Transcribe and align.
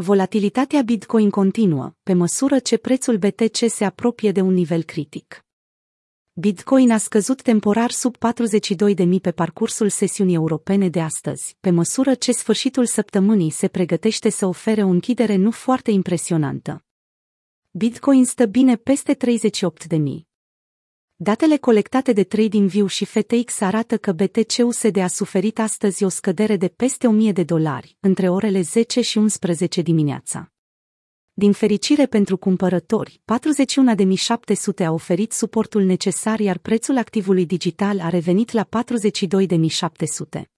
Volatilitatea 0.00 0.82
Bitcoin 0.82 1.30
continuă, 1.30 1.92
pe 2.02 2.12
măsură 2.12 2.58
ce 2.58 2.76
prețul 2.76 3.16
BTC 3.16 3.56
se 3.68 3.84
apropie 3.84 4.32
de 4.32 4.40
un 4.40 4.52
nivel 4.52 4.82
critic. 4.82 5.44
Bitcoin 6.32 6.90
a 6.90 6.98
scăzut 6.98 7.42
temporar 7.42 7.90
sub 7.90 8.16
42.000 8.16 9.20
pe 9.22 9.30
parcursul 9.30 9.88
sesiunii 9.88 10.34
europene 10.34 10.88
de 10.88 11.00
astăzi, 11.00 11.56
pe 11.60 11.70
măsură 11.70 12.14
ce 12.14 12.32
sfârșitul 12.32 12.86
săptămânii 12.86 13.50
se 13.50 13.68
pregătește 13.68 14.28
să 14.28 14.46
ofere 14.46 14.82
o 14.82 14.88
închidere 14.88 15.36
nu 15.36 15.50
foarte 15.50 15.90
impresionantă. 15.90 16.84
Bitcoin 17.70 18.24
stă 18.24 18.46
bine 18.46 18.76
peste 18.76 19.16
38.000. 19.16 20.27
Datele 21.20 21.56
colectate 21.56 22.12
de 22.12 22.24
TradingView 22.24 22.86
și 22.86 23.04
FTX 23.04 23.60
arată 23.60 23.96
că 23.96 24.12
BTC-USD 24.12 24.96
a 24.96 25.06
suferit 25.06 25.58
astăzi 25.58 26.04
o 26.04 26.08
scădere 26.08 26.56
de 26.56 26.68
peste 26.68 27.06
1000 27.06 27.32
de 27.32 27.42
dolari, 27.42 27.96
între 28.00 28.28
orele 28.28 28.60
10 28.60 29.00
și 29.00 29.18
11 29.18 29.82
dimineața. 29.82 30.52
Din 31.32 31.52
fericire 31.52 32.06
pentru 32.06 32.36
cumpărători, 32.36 33.20
41.700 34.80 34.84
a 34.84 34.92
oferit 34.92 35.32
suportul 35.32 35.82
necesar, 35.82 36.40
iar 36.40 36.58
prețul 36.58 36.96
activului 36.96 37.46
digital 37.46 38.00
a 38.00 38.08
revenit 38.08 38.52
la 38.52 38.68
42.700. 38.68 40.57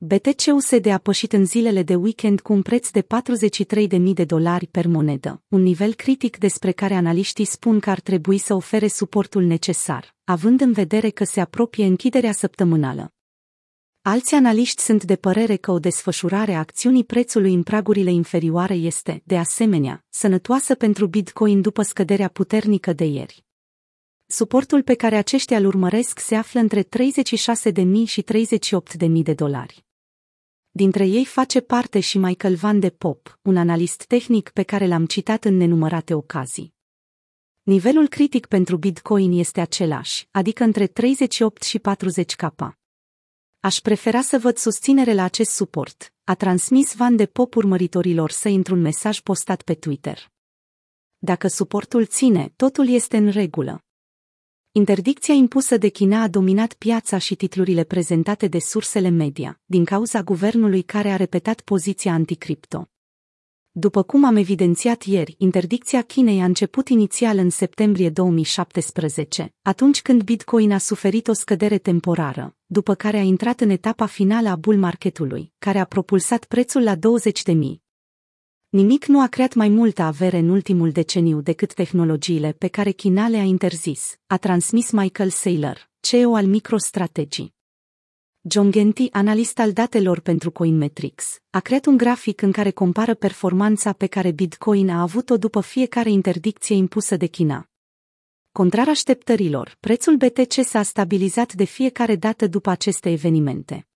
BTC-USD 0.00 0.86
a 0.86 0.98
pășit 0.98 1.32
în 1.32 1.44
zilele 1.44 1.82
de 1.82 1.94
weekend 1.94 2.40
cu 2.40 2.52
un 2.52 2.62
preț 2.62 2.90
de 2.90 3.02
43.000 3.02 4.00
de 4.14 4.24
dolari 4.24 4.66
per 4.66 4.86
monedă, 4.86 5.42
un 5.48 5.62
nivel 5.62 5.94
critic 5.94 6.38
despre 6.38 6.72
care 6.72 6.94
analiștii 6.94 7.44
spun 7.44 7.80
că 7.80 7.90
ar 7.90 8.00
trebui 8.00 8.38
să 8.38 8.54
ofere 8.54 8.88
suportul 8.88 9.42
necesar, 9.42 10.14
având 10.24 10.60
în 10.60 10.72
vedere 10.72 11.10
că 11.10 11.24
se 11.24 11.40
apropie 11.40 11.86
închiderea 11.86 12.32
săptămânală. 12.32 13.12
Alți 14.02 14.34
analiști 14.34 14.82
sunt 14.82 15.04
de 15.04 15.16
părere 15.16 15.56
că 15.56 15.70
o 15.70 15.78
desfășurare 15.78 16.52
a 16.54 16.58
acțiunii 16.58 17.04
prețului 17.04 17.54
în 17.54 17.62
pragurile 17.62 18.10
inferioare 18.10 18.74
este, 18.74 19.22
de 19.24 19.38
asemenea, 19.38 20.04
sănătoasă 20.08 20.74
pentru 20.74 21.06
Bitcoin 21.06 21.60
după 21.60 21.82
scăderea 21.82 22.28
puternică 22.28 22.92
de 22.92 23.04
ieri. 23.04 23.44
Suportul 24.26 24.82
pe 24.82 24.94
care 24.94 25.16
aceștia 25.16 25.56
îl 25.56 25.66
urmăresc 25.66 26.18
se 26.18 26.34
află 26.34 26.60
între 26.60 26.82
36.000 26.82 26.88
și 28.06 28.22
38.000 28.22 29.08
de 29.22 29.34
dolari. 29.34 29.86
Dintre 30.78 31.06
ei 31.06 31.24
face 31.24 31.60
parte 31.60 32.00
și 32.00 32.18
Michael 32.18 32.54
Van 32.54 32.80
de 32.80 32.90
Pop, 32.90 33.38
un 33.42 33.56
analist 33.56 34.04
tehnic 34.04 34.50
pe 34.50 34.62
care 34.62 34.86
l-am 34.86 35.06
citat 35.06 35.44
în 35.44 35.56
nenumărate 35.56 36.14
ocazii. 36.14 36.74
Nivelul 37.62 38.08
critic 38.08 38.46
pentru 38.46 38.76
Bitcoin 38.76 39.32
este 39.32 39.60
același, 39.60 40.28
adică 40.30 40.64
între 40.64 40.86
38 40.86 41.62
și 41.62 41.78
40 41.78 42.34
capa. 42.36 42.78
Aș 43.60 43.78
prefera 43.78 44.20
să 44.20 44.38
văd 44.38 44.56
susținere 44.56 45.14
la 45.14 45.22
acest 45.22 45.50
suport, 45.50 46.12
a 46.24 46.34
transmis 46.34 46.94
Van 46.94 47.16
de 47.16 47.26
Pop 47.26 47.54
urmăritorilor 47.54 48.30
să 48.30 48.48
într-un 48.48 48.80
mesaj 48.80 49.20
postat 49.20 49.62
pe 49.62 49.74
Twitter. 49.74 50.30
Dacă 51.18 51.48
suportul 51.48 52.06
ține, 52.06 52.52
totul 52.56 52.88
este 52.88 53.16
în 53.16 53.28
regulă. 53.28 53.87
Interdicția 54.78 55.34
impusă 55.34 55.76
de 55.76 55.88
China 55.88 56.22
a 56.22 56.28
dominat 56.28 56.72
piața 56.72 57.18
și 57.18 57.34
titlurile 57.34 57.84
prezentate 57.84 58.46
de 58.46 58.58
sursele 58.58 59.08
media, 59.08 59.60
din 59.64 59.84
cauza 59.84 60.22
guvernului 60.22 60.82
care 60.82 61.10
a 61.10 61.16
repetat 61.16 61.60
poziția 61.60 62.12
anticripto. 62.12 62.88
După 63.70 64.02
cum 64.02 64.24
am 64.24 64.36
evidențiat 64.36 65.02
ieri, 65.02 65.34
interdicția 65.38 66.02
Chinei 66.02 66.40
a 66.40 66.44
început 66.44 66.88
inițial 66.88 67.38
în 67.38 67.50
septembrie 67.50 68.10
2017, 68.10 69.54
atunci 69.62 70.02
când 70.02 70.22
Bitcoin 70.22 70.72
a 70.72 70.78
suferit 70.78 71.28
o 71.28 71.32
scădere 71.32 71.78
temporară, 71.78 72.56
după 72.66 72.94
care 72.94 73.16
a 73.16 73.22
intrat 73.22 73.60
în 73.60 73.70
etapa 73.70 74.06
finală 74.06 74.48
a 74.48 74.56
bull 74.56 74.78
marketului, 74.78 75.52
care 75.58 75.78
a 75.78 75.84
propulsat 75.84 76.44
prețul 76.44 76.82
la 76.82 76.96
20.000. 76.96 77.87
Nimic 78.70 79.06
nu 79.06 79.20
a 79.20 79.26
creat 79.26 79.54
mai 79.54 79.68
multă 79.68 80.02
avere 80.02 80.38
în 80.38 80.48
ultimul 80.48 80.90
deceniu 80.90 81.40
decât 81.40 81.74
tehnologiile 81.74 82.52
pe 82.52 82.68
care 82.68 82.90
China 82.90 83.28
le-a 83.28 83.42
interzis, 83.42 84.18
a 84.26 84.36
transmis 84.36 84.90
Michael 84.90 85.30
Saylor, 85.30 85.90
CEO 86.00 86.34
al 86.34 86.46
MicroStrategy. 86.46 87.52
John 88.40 88.70
Genty, 88.70 89.08
analist 89.10 89.58
al 89.58 89.72
datelor 89.72 90.20
pentru 90.20 90.50
Coinmetrics, 90.50 91.40
a 91.50 91.60
creat 91.60 91.86
un 91.86 91.96
grafic 91.96 92.42
în 92.42 92.52
care 92.52 92.70
compară 92.70 93.14
performanța 93.14 93.92
pe 93.92 94.06
care 94.06 94.30
Bitcoin 94.30 94.88
a 94.90 95.00
avut-o 95.00 95.36
după 95.36 95.60
fiecare 95.60 96.10
interdicție 96.10 96.76
impusă 96.76 97.16
de 97.16 97.26
China. 97.26 97.68
Contrar 98.52 98.88
așteptărilor, 98.88 99.76
prețul 99.80 100.16
BTC 100.16 100.52
s-a 100.64 100.82
stabilizat 100.82 101.52
de 101.52 101.64
fiecare 101.64 102.16
dată 102.16 102.46
după 102.46 102.70
aceste 102.70 103.10
evenimente. 103.10 103.86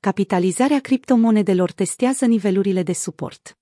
Capitalizarea 0.00 0.80
criptomonedelor 0.80 1.72
testează 1.72 2.26
nivelurile 2.26 2.82
de 2.82 2.92
suport. 2.92 3.56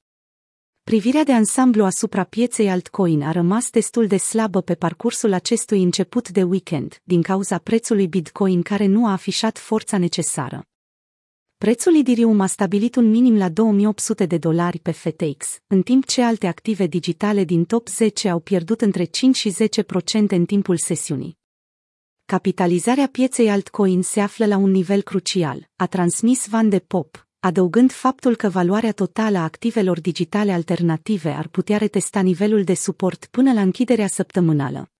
Privirea 0.90 1.24
de 1.24 1.32
ansamblu 1.32 1.84
asupra 1.84 2.24
pieței 2.24 2.70
altcoin 2.70 3.22
a 3.22 3.32
rămas 3.32 3.70
destul 3.70 4.06
de 4.06 4.16
slabă 4.16 4.60
pe 4.60 4.74
parcursul 4.74 5.32
acestui 5.32 5.82
început 5.82 6.28
de 6.28 6.42
weekend, 6.42 7.00
din 7.04 7.22
cauza 7.22 7.58
prețului 7.58 8.08
Bitcoin 8.08 8.62
care 8.62 8.86
nu 8.86 9.06
a 9.06 9.12
afișat 9.12 9.58
forța 9.58 9.98
necesară. 9.98 10.66
Prețul 11.58 11.96
Ethereum 11.96 12.40
a 12.40 12.46
stabilit 12.46 12.96
un 12.96 13.10
minim 13.10 13.36
la 13.36 13.48
2800 13.48 14.26
de 14.26 14.38
dolari 14.38 14.78
pe 14.78 14.90
FTX, 14.90 15.58
în 15.66 15.82
timp 15.82 16.06
ce 16.06 16.22
alte 16.22 16.46
active 16.46 16.86
digitale 16.86 17.44
din 17.44 17.64
top 17.64 17.88
10 17.88 18.28
au 18.28 18.40
pierdut 18.40 18.80
între 18.80 19.04
5 19.04 19.36
și 19.36 19.52
10% 19.52 20.26
în 20.28 20.44
timpul 20.44 20.76
sesiunii. 20.76 21.38
Capitalizarea 22.24 23.06
pieței 23.06 23.50
altcoin 23.50 24.02
se 24.02 24.20
află 24.20 24.46
la 24.46 24.56
un 24.56 24.70
nivel 24.70 25.02
crucial, 25.02 25.68
a 25.76 25.86
transmis 25.86 26.46
Van 26.46 26.68
de 26.68 26.78
Pop, 26.78 27.29
adăugând 27.40 27.92
faptul 27.92 28.36
că 28.36 28.48
valoarea 28.48 28.92
totală 28.92 29.38
a 29.38 29.42
activelor 29.42 30.00
digitale 30.00 30.52
alternative 30.52 31.30
ar 31.30 31.48
putea 31.48 31.76
retesta 31.76 32.20
nivelul 32.20 32.64
de 32.64 32.74
suport 32.74 33.28
până 33.30 33.52
la 33.52 33.60
închiderea 33.60 34.06
săptămânală. 34.06 34.90